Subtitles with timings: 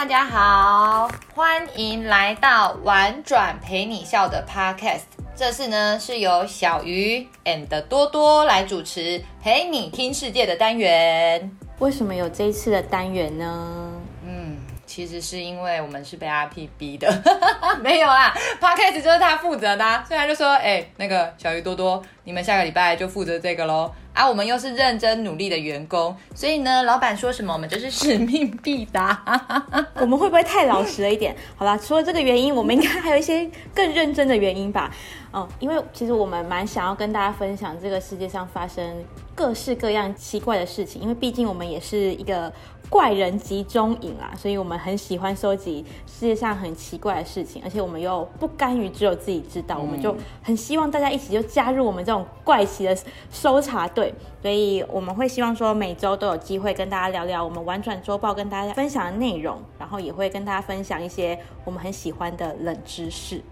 [0.00, 5.02] 大家好，欢迎来到玩转陪你笑的 Podcast。
[5.36, 11.54] 这次呢是由小鱼 and 多多来主持陪你听世界的单元。
[11.80, 13.92] 为什么有这一次的单元呢？
[14.24, 17.22] 嗯，其实是因为我们是被阿 P 逼的，
[17.82, 23.92] 没有啦，Podcast 就是他负责的啊，所以他就说，哎，那个小鱼多多，你们下个礼拜就负责这个喽。
[24.12, 29.22] 啊，我们又是认真努力的员工，所以呢，老板说什么，我们就是使命必达。
[30.00, 31.34] 我们会不会太老实了一点？
[31.56, 34.90] 好啦，除了这个原因，我们应该还有一些更认真的原因吧？
[35.32, 39.04] 嗯，因为其实我们蛮想要跟大家分享这个世界上发生
[39.34, 42.52] 各式各样奇怪的事情，因为毕竟我们也是一个。
[42.88, 52.98] 怪人集中营啦，所以我们很喜欢收集世界上很奇怪的事情，而且我们又不甘于只有自己知道，嗯、我们就很希望大家一起就加入我们这种怪奇的
[53.30, 53.99] 搜查队，
[54.40, 63.42] 所以我们会希望说每周都有机会跟大家聊聊我们玩转周报跟大家分享的内容，然后也会跟大家分享一些我们很喜欢的冷知识。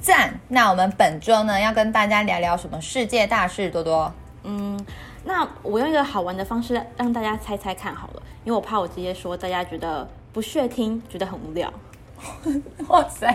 [0.00, 0.40] 赞！
[0.48, 3.70] 那我们本周呢要跟大家聊聊什么世界大事？
[3.70, 4.12] 多多，
[4.44, 4.78] 嗯。
[5.24, 11.72] 那我用一个好玩的方式让大家猜猜看好了，因为我怕我直接说大家觉得不屑听，觉得很无聊。
[12.88, 13.26] 哇塞，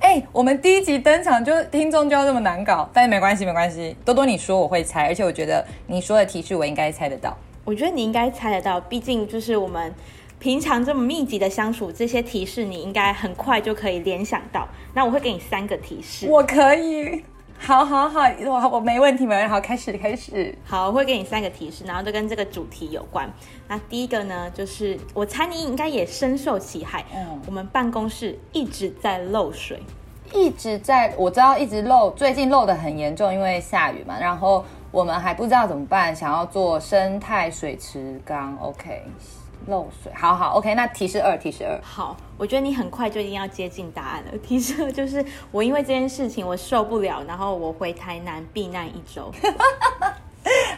[0.00, 7.36] 哎、欸，我们第一集登场就听众就要这么难搞，但是没关系没关系，多多你说我会猜，而且我觉得你说的提示我应该猜得到。
[7.64, 9.94] 我觉得你应该猜得到，毕竟就是我们
[10.38, 14.68] 平常这么密集的相处，这些提示你应该很快就可以联想到。
[14.94, 17.24] 那我会给你三个提示，我可以。
[17.66, 19.48] 好好好，我我没问题，没问题。
[19.50, 20.54] 好，开始开始。
[20.66, 23.26] 好，我会给你三个提示，然后都跟这个主题有关。
[23.66, 27.02] 那第一个呢，就是我猜你应该也深受其害。
[27.14, 29.82] 嗯，我们办公室一直在漏水，
[30.34, 34.20] 一直在，我知道一直漏，最近漏的很严重，因为下雨嘛。
[34.20, 38.54] 然后我们还不知道怎么办，想要做生态水池缸。
[38.60, 39.02] OK。
[39.66, 40.74] 漏水，好好，OK。
[40.74, 44.32] 那提示二，提示二，好，我觉得你很快就一定要接近答案了。
[44.42, 49.30] 提示二就是我因为这件事情我受不了，然后我回台南避难一周。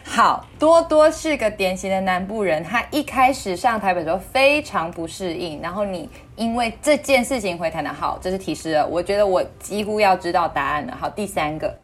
[0.03, 7.93] 好，多多是个典型的南部人，他一开始上台北的时候非常不适应，然后你因为这件事情回台南。
[7.93, 10.97] 好，这是提示二，我觉得我几乎要知道答案了。
[10.99, 11.77] 好，第三个，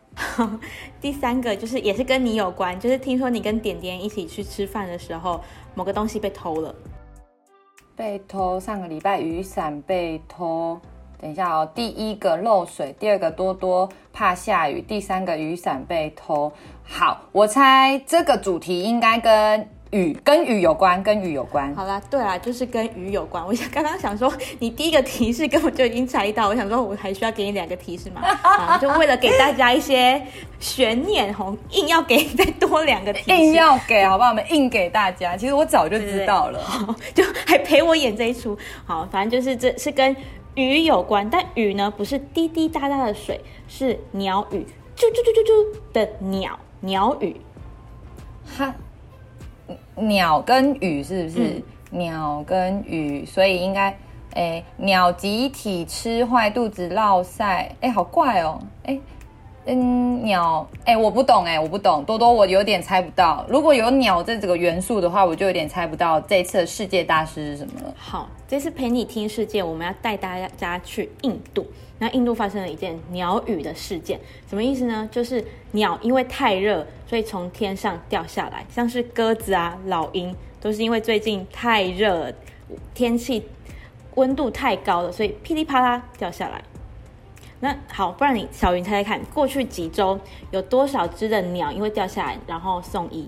[1.02, 5.42] 第三个就是也是跟你有关，就是听说你跟点点一起去吃饭的时候，
[5.76, 6.74] 某个东西被偷了。
[7.96, 10.80] 被偷，上个礼拜雨伞被偷。
[11.20, 16.52] 等一下哦，第一个漏水，第二个多多怕下雨，第三个雨伞被偷。
[16.84, 19.68] 好，我猜这个主题应该跟。
[19.94, 21.74] 雨跟雨有关，跟雨有关。
[21.76, 23.46] 好啦，对啦，就是跟雨有关。
[23.46, 26.48] 我想刚刚想说，你第一个提示根本就已经猜到。
[26.48, 28.22] 我想说，我还需要给你两个提示吗？
[28.42, 30.20] 啊，就为了给大家一些
[30.60, 33.38] 悬念，吼，硬要给 再多两个提示。
[33.38, 34.32] 硬要给，好不好？
[34.32, 35.38] 我们硬给大家。
[35.38, 36.60] 其实我早就知道了，
[37.14, 38.58] 对对对，就还陪我演这一出。
[38.86, 40.16] 好，反正就是这是跟
[40.56, 44.66] 雨有关，但雨呢不是滴滴答答的水，是鸟语，
[44.96, 47.36] 啾啾啾啾啾的鸟鸟语。
[48.58, 48.74] 哈。
[49.96, 51.40] 鸟跟雨是不是？
[51.92, 53.90] 嗯、鸟跟雨，所以应该，
[54.34, 59.02] 诶、欸，鸟集体吃坏肚子落晒，诶、欸，好怪哦，诶、欸，
[59.66, 63.46] 嗯，鸟，哎、我不懂，哎，我不懂，多多，我有点猜不到。
[63.48, 67.94] 如果有鸟这几个元素的话，我就有点猜不到这次的世界大师是什么了。
[67.98, 71.66] 好，这次陪你听世界，我们要带大家去印度。
[72.00, 74.20] 那印度发生了一件鸟语的事件，
[74.50, 75.08] 什么意思呢？
[75.10, 82.34] 就是鸟因为太热，所以从天上掉下来，像是鸽子啊、老鹰，都是因为最近太热，
[82.94, 83.46] 天气
[84.16, 86.62] 温度太高了，所以噼里啪啦掉下来。
[87.64, 90.20] 那好，不然你小云猜猜看，过去几周
[90.52, 93.26] 有多少只的鸟因为掉下来，然后送医？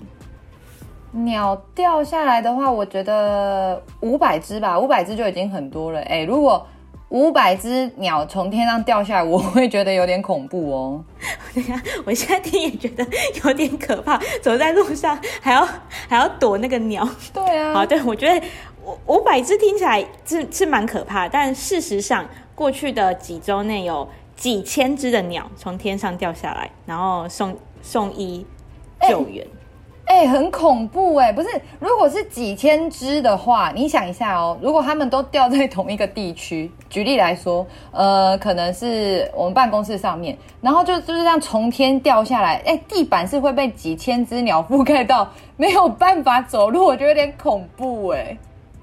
[1.13, 6.01] 鸟掉下来的话，我觉得五百只吧，五百只就已经很多了。
[6.01, 6.67] 哎，如果
[7.07, 11.05] 五百只鸟从天上掉下来，我会觉得有点恐怖哦。
[11.53, 13.07] 等一下，我现在听也觉得
[13.45, 14.17] 有点可怕。
[14.41, 15.65] 走在路上还要
[16.09, 17.07] 还要躲那个鸟。
[17.33, 17.73] 对啊。
[17.73, 18.45] 好，对，我觉得
[18.83, 24.05] 五五百只听起来是是蛮可怕，但事实上，过去的几周内有
[24.35, 28.45] 几千只的鸟从天上掉下来，然后送送医
[29.07, 29.43] 救援。
[29.43, 29.49] 欸
[30.07, 31.33] 哎、欸，很恐怖哎！
[31.33, 31.49] 不是，
[31.79, 45.27] 如果是几千只的话，你想一下哦，如果他们都掉在同一个地区，举例来说，呃，可能是我们办公室上面，然后就就是这样从天掉下来，哎、欸，地板是会被几千只鸟覆盖到，
[45.57, 48.37] 没有办法走路，我觉得有点恐怖哎。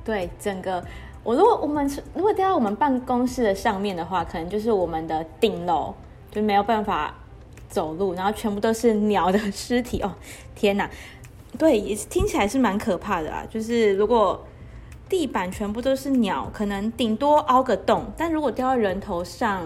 [0.05, 0.83] 对，整个
[1.25, 5.95] 我如果我们如果掉到我们办公室的上面的话，可能就是我们的顶楼
[6.31, 7.15] 就没有办法
[7.69, 10.13] 走路，然后全部都是鸟的尸体哦，
[10.55, 10.91] 天哪！
[11.59, 13.45] 对，也听起来是蛮可怕的啊。
[13.49, 14.45] 就是如果
[15.09, 19.63] 地板全部都是鸟，可能顶多凹个洞，但如果掉到人头上，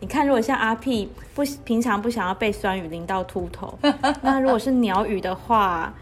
[0.00, 3.78] 你看，如果像阿屁不平常不想要被酸雨淋到秃头，
[4.22, 5.94] 那如果是鸟雨的话，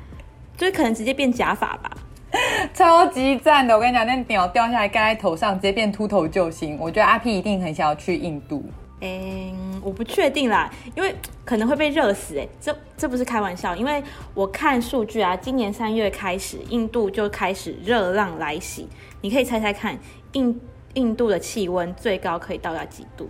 [0.57, 1.91] 就可能直接变假发吧。
[2.73, 6.79] 超级赞的，我跟你讲，那鸟掉下来盖在头上，直接变秃头救星。
[6.81, 8.65] 我觉得阿 P 一定很想要去印度。
[9.01, 12.39] 嗯，我不确定啦，因为可能会被热死。
[12.39, 14.03] 哎，这这不是开玩笑，因为
[14.35, 18.89] 我看数据啊，今年三月开始，印度就开始热浪来袭。
[19.23, 19.99] 你可以猜猜看，
[20.33, 20.61] 印
[20.95, 23.29] 印度的气温最高可以到达几度？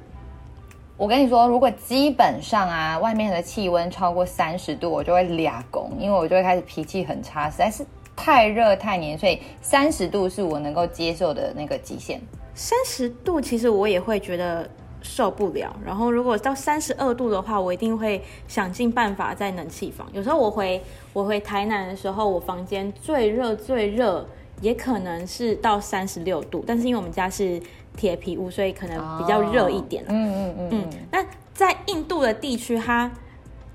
[0.96, 7.86] 我跟你说，如果基本上啊，外面的气温超过三十度，我就会俩拱，因为我就会开始脾气很差，实在是。
[8.22, 12.20] 太热太黏，所以三十度是我能够接受的那个极限。
[12.54, 14.68] 三十度其实我也会觉得
[15.00, 15.74] 受不了。
[15.82, 20.06] 然后如果到三十二度的话，我一定会想尽办法在冷气房。
[20.12, 20.82] 有时候我回
[21.14, 24.28] 我回台南的时候，我房间最热最热
[24.60, 26.62] 也可能是到三十六度。
[26.66, 27.58] 但是因为我们家是
[27.96, 30.04] 铁皮屋，所以可能比较热一点。
[30.08, 30.90] 嗯嗯嗯嗯。
[31.10, 31.24] 那
[31.54, 33.10] 在印度的地区，它。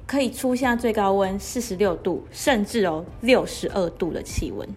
[0.08, 4.68] 可以出现最高温四十六度，甚至哦六十二度的气温，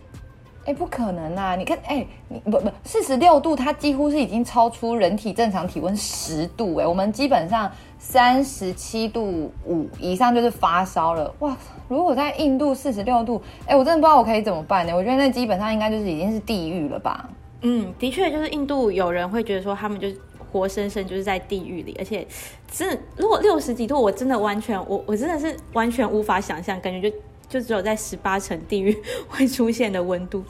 [0.65, 1.55] 哎，不可能啊！
[1.55, 11.57] 你看，哎，你不不四十六度，它几乎是已经超出人体正常体温十度，哎，我们基本上三十七度五以上就是发烧了，哇！
[11.89, 14.95] 如果在印度四十六度，哎，我真的不知道我可以怎么办呢？
[14.95, 17.29] 我觉得那基本上应该就是已经是地狱了吧？
[17.63, 20.19] 嗯，的确，就是印度有人会觉得说他们就是。
[20.51, 22.27] 活生生就是在地狱里，而且
[22.71, 27.17] 真的，如果六十几度，我真的完全，我我真的是完全无法想象，感觉就
[27.49, 28.97] 就只有在十八层地狱
[29.29, 30.43] 会出现的温度。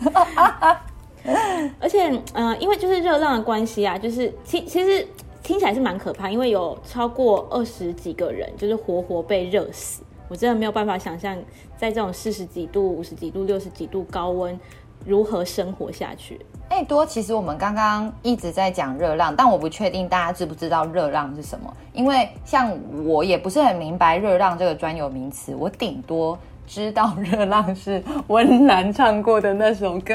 [1.81, 5.07] 而且，嗯、因为就是热浪的关系啊，就是其其实
[5.43, 11.37] 听起来是蛮可怕，因为有超过二十几个人就是活活被热死，我真的没有办法想象
[11.77, 14.59] 在这种四十几度、五十几度、六十几度高温
[15.05, 16.41] 如何生活下去。
[16.69, 22.71] 哎，多，其实我们刚刚一直在讲热浪，但我不确定大家知不知道热浪是什么，因为像
[23.05, 30.15] 我也不是很明白热浪这个专有名词，我顶多知道热浪是温岚唱过的那首歌，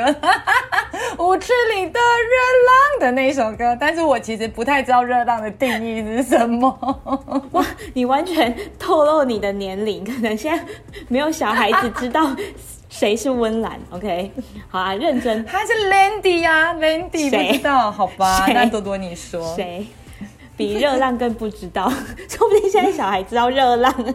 [1.18, 7.42] 舞池里的热浪的那首歌，但是我其实不太知道热浪的定义是什么。
[7.52, 10.64] 哇，你完全透露你的年龄，可能现在
[11.08, 12.30] 没有小孩子知道。
[12.94, 14.31] 谁是温岚？OK，
[14.69, 15.44] 好啊，认真。
[15.45, 18.45] 他是 Landy 呀、啊、，Landy 不知道，好吧？
[18.54, 19.88] 那多多你说，谁
[20.56, 21.92] 比热浪更不知道？
[22.30, 23.92] 说不定现在小孩知道热浪，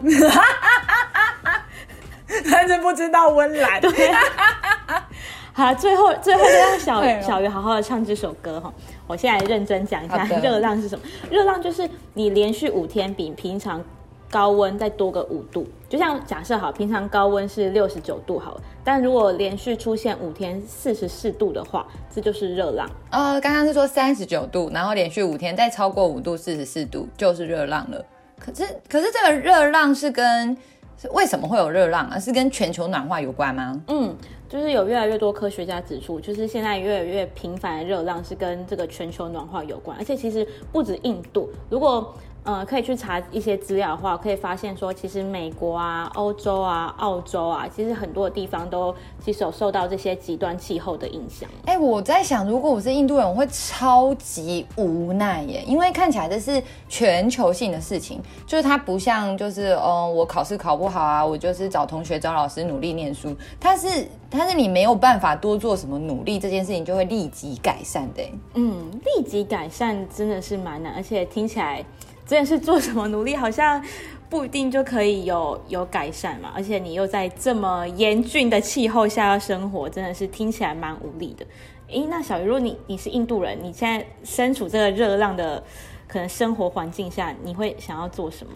[2.49, 3.81] 但是不知道温岚。
[3.83, 4.11] 对，
[5.51, 8.73] 好，最后最后就让小小鱼好好的唱这首歌哈。
[9.07, 11.03] 我现在认真讲一下热浪是什么。
[11.29, 13.83] 热浪就是你连续五天比平常。
[14.31, 22.87] 高温再多个五度，就像假设好，平常高温是六十九度好了，但如果连续出现五天四十四度的话，这就是热浪。
[23.09, 28.05] 呃，刚刚是说三十九度，然后连续五天再超过五度四十四度就是热浪了。
[28.37, 30.55] 可是，可是这个热浪是跟
[30.95, 32.19] 是为什么会有热浪啊？
[32.19, 33.81] 是跟全球暖化有关吗？
[33.87, 34.15] 嗯，
[34.47, 42.13] 就是有越来越多科学家指出，就是现在越来越频繁的热浪是跟这个全球暖化有关，而且其实不止印度，如果
[42.45, 51.47] 呃，可以去查一些资料的话，可以发现说，其实美国啊、欧洲啊、澳洲啊，其实很多地方都其实有受到这些极端气候的影响。
[51.65, 68.23] 哎、欸，我在想，如果我是印度人，我会超级无奈耶，因为看起来这是全球性的事情，就是它不像就是，嗯，我考试考不好啊，我就是找同学、找老师努力念书，它是它是你没有办法多做什么努力，这件事情就会立即改善的。
[68.55, 71.85] 嗯，立即改善真的是蛮难，而且听起来。
[72.29, 73.83] 真的是做什么努力，好像
[74.29, 76.51] 不一定就可以有有改善嘛。
[76.53, 81.43] 而且你又在这么严峻的气候下要生活，真的是听起来蛮无力的。
[81.87, 85.63] 诶，那小鱼，如果你你是印度人，你现在身处这个热浪的
[86.07, 88.53] 可能生活环境下，你会想要做什么？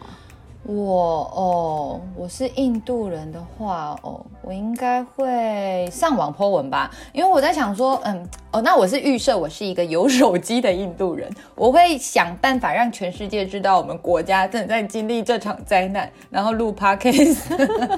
[0.65, 17.39] 我哦，我是印度人的话哦，我应该会上网 po 文吧，因为我在想说，嗯，哦，那我是预设我是一个有手机的印度人，我会想办法让全世界知道我们国家正在经历这场灾难，然后录 podcast，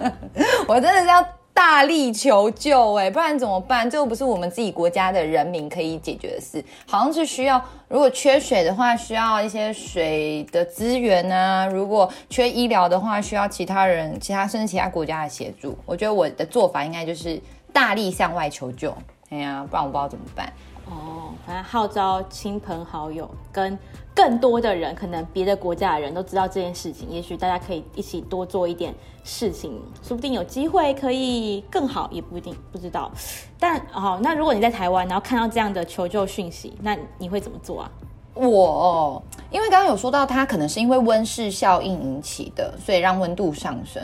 [0.67, 1.25] 我真的是要。
[1.55, 3.89] 大力求救哎，不然怎么办？
[3.89, 6.63] 这又不是我们自己国家的人民可以解决的事。
[6.85, 15.77] 好像是需要，如果缺水的话，需要一些水的资源啊；如果缺医疗的话，需要其他人、其他甚至其他国家的协助。
[15.85, 18.93] 我觉得我的做法应该就是大力向外求救。
[19.29, 20.51] 哎呀，不然我不知道怎么办。
[20.87, 23.79] 哦，反正号召亲朋好友跟
[24.15, 28.95] 更多的人，可能别的国家的人都知道这件事情，也许大家可以一起多做一点
[29.25, 33.11] 事情，说不定有机会可以更好，也不一定不知道。
[33.59, 37.91] 但好，那如果你在台湾，然后看到这样的求救讯息，那你会怎么做啊？
[38.33, 44.01] 我因为刚刚有说到，它可能是因为温室效应引起的，所以让温度上升。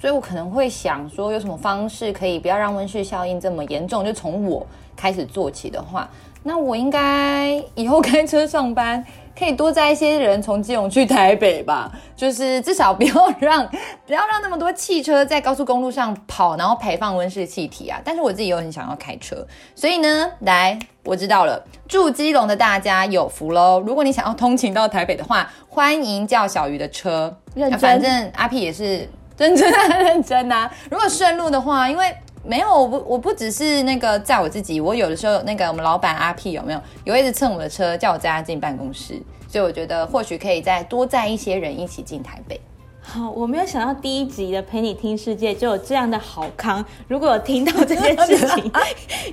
[0.00, 4.04] 所以我可能会想说，有什么方式可以不要让温室效应这么严重？
[4.04, 4.66] 就从我
[4.96, 6.08] 开始做起的话，
[6.44, 9.04] 那我应该以后开车上班。
[9.38, 13.66] 可以多载一些人从基隆去台北吧， 就是至少不要让
[14.06, 18.00] 不要让那么多汽车在高速公路上跑，然后排放温室气体啊。
[18.04, 23.80] 但是我自己又很想要开车，所以呢，来，我知道了，住基隆的大家有福喽。
[23.80, 29.08] 如果你想要通勤到台北的话，欢迎叫小鱼的车，认真，反正阿 P 也是
[29.38, 30.70] 认真啊，认真啊。
[30.90, 32.14] 如果顺路的话，因为。
[32.44, 42.60] 没有，我不，我不只是那个载我自己，我有的时候那个我们老板阿 P 有没有，有一直蹭我的车，叫我载他进办公室，所以我觉得或许可以再多载一些人一起进台北。
[43.04, 46.82] 好，我没有想到第一集的陪你听世界就有这样的好康。
[47.08, 48.72] 如果有听到这件事情，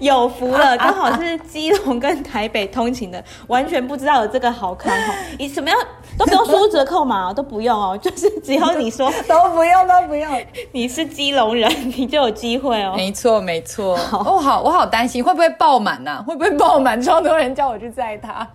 [0.01, 5.13] 有福了， 刚好是基隆跟台北通勤的，完全不知道有这个好康哈。
[5.37, 5.79] 你什么样
[6.17, 10.29] 都不用输折扣码，都不用哦， 就是只要你说 都不用都不用，
[10.71, 12.93] 你是基隆人，你就有机会哦。
[12.97, 13.95] 没错没错。
[14.11, 16.23] 哦好，好，我好担心会不会爆满呐、啊？
[16.27, 16.99] 会不会爆满？
[17.01, 18.45] 超多人叫我去载他。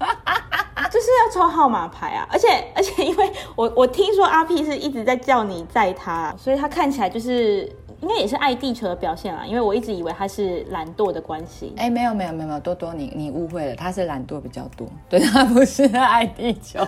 [0.93, 7.71] 就是要抽号码牌啊，而且而且，因为我我听说阿 P 是一直在叫你载他，所以他看起来就是
[8.01, 9.45] 应该也是爱地球的表现啦。
[9.47, 11.73] 因为我一直以为他是懒惰的关系。
[11.77, 16.81] 哎，没有没有没有没有，多多你你误会了，他是懒惰比较多， 对，他不是爱地球，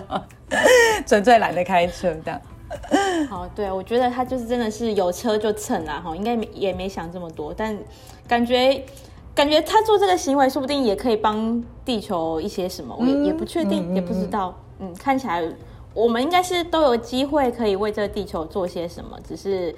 [1.05, 2.41] 纯粹懒得开车这样。
[3.29, 7.77] 好，对，我觉得他就是真的是有车就蹭啦，哈，应该也没想这么多，但
[8.27, 8.83] 感觉。
[9.37, 14.51] 感觉他做这个行为，说不定也可以帮地球一些什么，我也也不确定，也不知道。
[14.79, 15.43] 嗯，看起来
[15.97, 19.73] 我们应该是都有机会可以为这个地球做些什么，只是，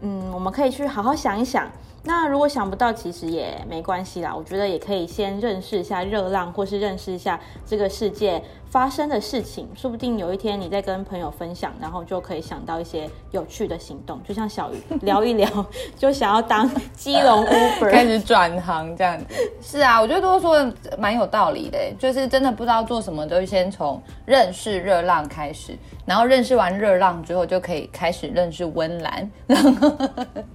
[0.00, 1.70] 嗯，我们可以去好好想一想。
[2.04, 4.34] 那如果想不到，其实也没关系啦。
[4.34, 9.68] 我觉得也可以先认识一下热浪，或是认识一下这个世界发生的事情。
[9.74, 14.20] 说不定有一天你在跟朋友分享，然后就可以想到一些有趣的行动。
[14.22, 15.48] 就像小鱼聊一聊，
[15.96, 19.24] 就想要当基隆 Uber，开始转行这样子。
[19.60, 21.78] 是啊，我觉得多多说的蛮有道理的。
[21.98, 29.30] 就是真的不知道做什么，都先从认识热浪开始，然后认识完热浪之后，就可以开始认识温岚。
[29.46, 29.92] 然 后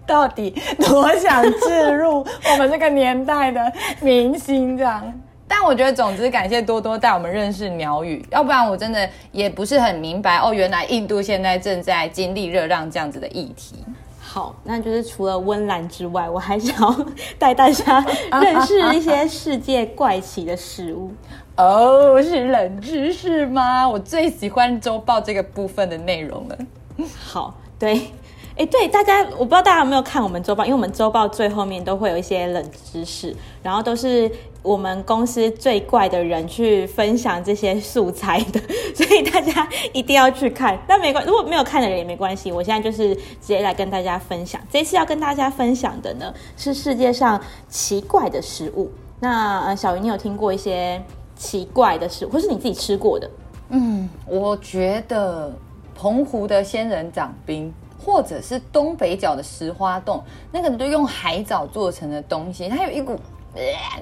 [0.05, 1.43] 到底多想。
[1.63, 5.13] 置入我们这个年代的明星这样，
[5.47, 10.53] 但我觉得，总之感谢多多带我们认识鸟语，要不然我真的也不是很明白哦。
[10.53, 13.75] 原来印度现在正在经历热浪这样子的议题。
[14.19, 17.05] 好，那就是除了温岚之外，我还想要
[17.37, 18.03] 带大家
[18.41, 21.11] 认识一些世界怪奇的事物。
[21.55, 23.87] 哦，是冷知识吗？
[23.87, 26.57] 我最喜欢周报这个部分的内容了。
[27.15, 28.01] 好，对。
[28.55, 34.31] 哎，对大家，我不知道大家有没有看我们周报，因为我们周报最后面都会有一些冷知识，然后都是
[34.63, 38.59] 我们公司最怪的人去分享这些素材的，
[38.95, 40.79] 所以大家一定要去看。
[40.87, 44.59] 但没关，如果没有看的人也没关系，我现在就是直接来跟大家分享。
[44.71, 48.89] 这次要跟大家分享的呢，是世界上奇怪的食物。
[49.19, 50.99] 那小鱼，你有听过一些
[51.35, 53.29] 奇怪的食物，或是你自己吃过的？
[53.69, 55.53] 嗯，我觉得
[55.93, 57.73] 澎湖的仙人掌冰。
[58.05, 63.17] 或者是东北角的石花洞，那个都用海藻做成的东西，它有一股，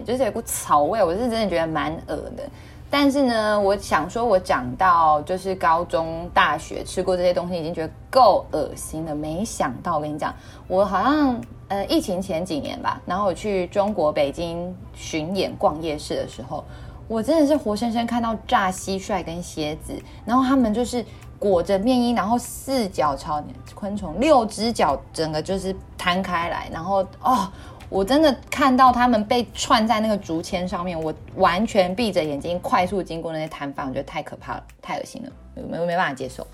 [0.06, 2.44] 就是有股草味，我是真的觉得蛮恶的。
[2.90, 9.16] 但是呢，我想说，我讲到就是高中、大学吃过这些东西，已经觉得够恶心了。
[9.16, 10.34] 没想到，我跟你讲，
[10.68, 16.64] 我好像呃疫情前几年吧，然后我去中国北京巡演逛夜市的时候，
[17.08, 19.94] 我真的是活生生看到炸蟋蟀跟蝎子，
[20.26, 21.06] 然后他们就是。
[21.42, 23.44] 裹着面衣，然后四脚朝
[23.74, 27.52] 昆虫，六只脚整个就是摊开来，然后哦，
[27.92, 35.30] 我真的看到他们被串在那个竹签上面，我完全闭着眼睛快速经过那些摊贩，我觉得太可怕了，太恶心了，
[35.70, 36.48] 没没办法接受。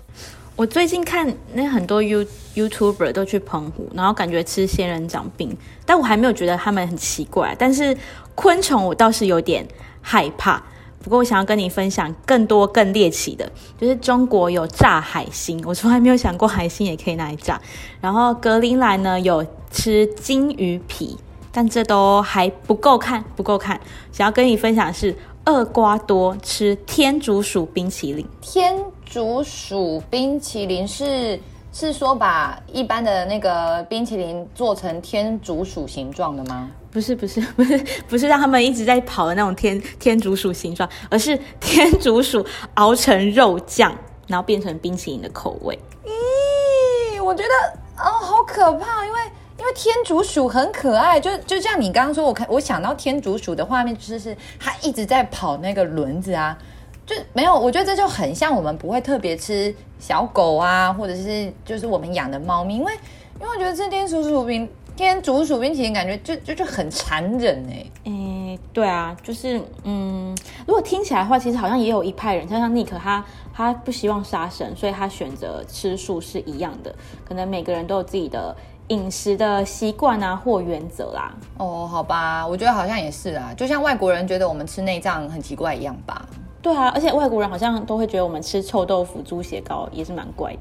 [0.56, 2.26] 我最近看那很多 You
[2.56, 7.96] YouTuber 都去澎湖，然后感觉吃仙人掌冰，但我还没有觉得他们很奇怪，但是
[8.34, 9.64] 昆虫我倒是有点
[10.02, 10.60] 害怕。
[11.00, 13.48] 不过我想要跟你分享更多更猎奇的，
[13.80, 17.60] 就是中国有炸海星，我从来没有想过海星也可以拿来炸。
[18.00, 21.16] 然后格陵兰呢有吃鲸鱼皮，
[21.58, 23.80] 但这都还不够看，不够看。
[24.12, 25.12] 想要跟你分享的是
[25.46, 28.24] 厄瓜多吃天竺鼠冰淇淋。
[28.40, 31.40] 天竺鼠冰淇淋是
[31.72, 36.70] 是说把一般的那个冰淇淋做成天竺鼠形状的吗？
[36.92, 43.92] 不是不是 不是不是让他们一直在跑的那种天天竺鼠形状，而是天竺鼠熬成肉酱，
[44.28, 45.76] 然后变成冰淇淋的口味。
[46.04, 49.18] 咦，我觉得哦，好可怕，因为
[49.58, 56.56] 因为天竺鼠很可爱，就就像你刚刚说，我看我想到天竺鼠的画面，就是它一直在跑那个轮子啊，
[57.04, 62.92] 就没有，我觉得这就很像我们不会特别吃小狗啊，或者是就是我们养的猫咪，因为
[63.40, 64.68] 因为我觉得这天竺鼠冰。
[64.96, 70.36] 天竺鼠冰淇淋感觉就就就很残忍哎、欸，诶、欸，对啊，就是嗯，
[70.66, 73.24] 如果听起来的话，其实好像也有一派人，像像尼克他
[73.54, 76.92] 他不希望杀生，所以他选择吃素是一样的。
[77.24, 78.56] 可能每个人都有自己的
[78.88, 81.34] 饮食的习惯啊或原则啦。
[81.58, 86.26] 哦，好吧，我觉得好像也是啊，就像外国人觉得我们吃内脏很奇怪一样吧。
[86.60, 90.58] 对啊，而且外国人好像都会觉得我们吃臭豆腐、猪血糕也是蛮怪的。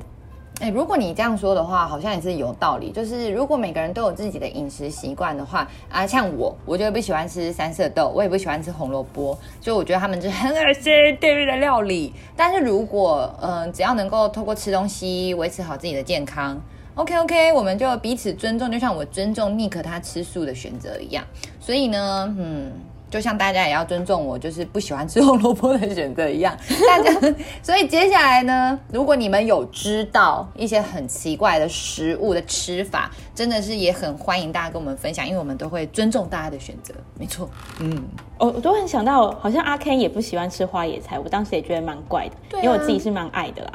[0.59, 2.91] 哎，如果你这样说的话，好像也是有道理。
[2.91, 10.91] 就是如果每个人都有自己的饮食习惯的话，啊，像我，我就不喜欢吃三色豆，我也不喜欢吃红萝卜，所以我觉得他们就很恶心，
[11.21, 12.11] 地狱的料理。
[12.35, 16.59] 但是如果嗯、呃，只要能够透过吃东西维持好自己的健康
[16.97, 21.23] ，OK OK，我们就彼此尊重，就像我尊重尼克他吃素的选择一样。
[21.61, 22.71] 所以呢，嗯。
[23.09, 26.53] 就像大家也要尊重我，就是不喜欢吃红萝卜的选择一样。
[26.85, 36.93] 大家，所以接下来呢，如果你们有知道一些很奇怪的食物的吃法，真的是也很欢迎大家跟我们分享，因为我们都会尊重大家的选择。
[37.17, 37.49] 没错，
[37.79, 37.97] 嗯，
[38.37, 43.71] 我我都很想到，好像阿 Ken 也不喜欢吃花野菜，我当时也觉得蛮怪的，因为我自己是蛮爱的啦。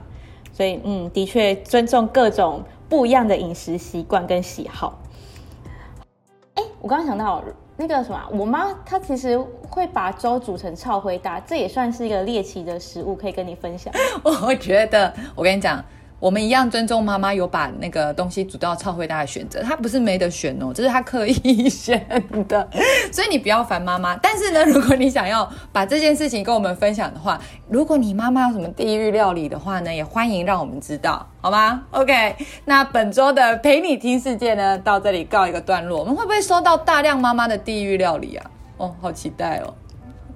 [0.52, 2.62] 所以，嗯，的确尊重各种
[2.93, 4.99] 不一样的饮食习惯跟喜好。
[6.57, 7.43] 哎，我刚刚想到。
[7.75, 13.93] 那个什么，我妈她其实会把粥煮成超灰搭，这也算是一个猎奇的食物，可以跟你分享。
[14.23, 15.83] 我觉得，我跟你讲。
[16.23, 22.00] 我们一样尊重妈妈有把那个东西煮到超会大的选择，她不是没得选哦，这是她刻意选
[22.47, 22.69] 的，
[23.11, 24.17] 所以你不要烦妈妈。
[24.19, 32.37] 但是呢，如果你想要把这件事情跟我们分享的话，如果你妈妈有什么地狱料理的话呢，也欢迎让我们知道，好吗？OK，
[32.67, 35.99] 那本周的陪你听世界呢，到这里告一个段落。
[35.99, 38.49] 我们会不会收到大量妈妈的地狱料理啊？
[38.76, 39.75] 哦，好期待哦！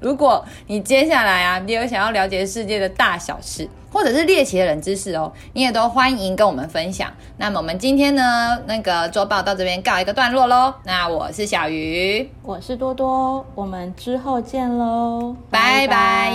[0.00, 7.12] 如果你接下来啊，你有想要了解世界的大小事，或者是猎奇的冷知识哦，你也都欢迎跟我们分享。
[7.38, 10.74] 那么我们今天呢，那个周报到这边告一个段落喽。
[10.84, 16.32] 那我是小鱼，我是多多，我们之后见喽，拜拜。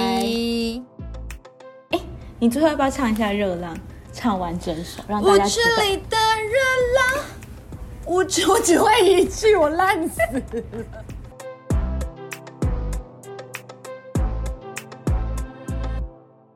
[1.92, 2.00] 哎，
[2.40, 3.76] 你最后要不要唱一下《热浪》？
[4.14, 5.66] 唱完整首，让大家知道。
[5.66, 6.58] 舞池里的热
[6.98, 7.26] 浪，
[8.06, 10.42] 我只我只会一句，我烂死了。